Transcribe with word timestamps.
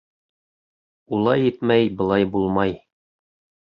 Улай 1.19 1.47
итмәй 1.51 1.95
былай 2.03 2.29
булмай. 2.35 2.79